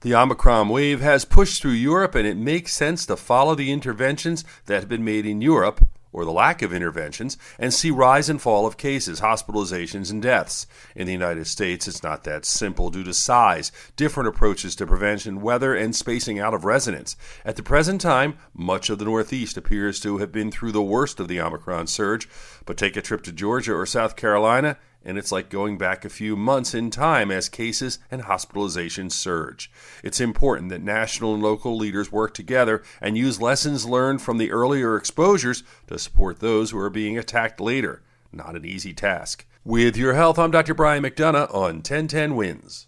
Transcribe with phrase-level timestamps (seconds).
[0.00, 4.44] The Omicron wave has pushed through Europe, and it makes sense to follow the interventions
[4.66, 8.40] that have been made in Europe, or the lack of interventions, and see rise and
[8.40, 10.68] fall of cases, hospitalizations, and deaths.
[10.94, 15.42] In the United States, it's not that simple due to size, different approaches to prevention,
[15.42, 17.16] weather, and spacing out of residents.
[17.44, 21.18] At the present time, much of the Northeast appears to have been through the worst
[21.18, 22.28] of the Omicron surge,
[22.64, 24.78] but take a trip to Georgia or South Carolina,
[25.08, 29.70] and it's like going back a few months in time as cases and hospitalizations surge.
[30.04, 34.52] It's important that national and local leaders work together and use lessons learned from the
[34.52, 38.02] earlier exposures to support those who are being attacked later.
[38.32, 39.46] Not an easy task.
[39.64, 40.74] With your health, I'm Dr.
[40.74, 42.87] Brian McDonough on 1010 Wins.